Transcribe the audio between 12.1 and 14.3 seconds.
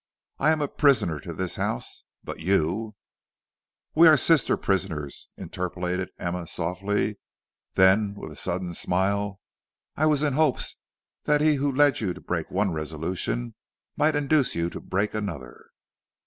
to break one resolution might